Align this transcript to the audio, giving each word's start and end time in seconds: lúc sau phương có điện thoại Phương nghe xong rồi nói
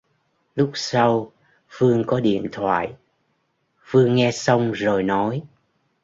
lúc 0.55 0.71
sau 0.73 1.31
phương 1.69 2.03
có 2.07 2.19
điện 2.19 2.47
thoại 2.51 2.93
Phương 3.83 4.15
nghe 4.15 4.31
xong 4.31 4.71
rồi 4.71 5.03
nói 5.03 5.41